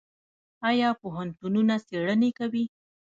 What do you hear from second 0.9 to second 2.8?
پوهنتونونه څیړنې کوي؟